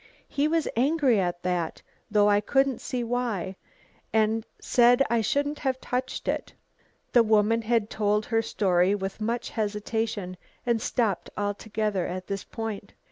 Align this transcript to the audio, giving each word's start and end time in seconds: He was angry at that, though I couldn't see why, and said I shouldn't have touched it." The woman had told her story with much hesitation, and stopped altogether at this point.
He 0.27 0.47
was 0.47 0.67
angry 0.75 1.19
at 1.19 1.43
that, 1.43 1.83
though 2.09 2.27
I 2.27 2.41
couldn't 2.41 2.81
see 2.81 3.03
why, 3.03 3.55
and 4.11 4.47
said 4.59 5.03
I 5.11 5.21
shouldn't 5.21 5.59
have 5.59 5.79
touched 5.79 6.27
it." 6.27 6.55
The 7.13 7.21
woman 7.21 7.61
had 7.61 7.87
told 7.87 8.25
her 8.25 8.41
story 8.41 8.95
with 8.95 9.21
much 9.21 9.51
hesitation, 9.51 10.37
and 10.65 10.81
stopped 10.81 11.29
altogether 11.37 12.07
at 12.07 12.25
this 12.25 12.43
point. 12.43 12.95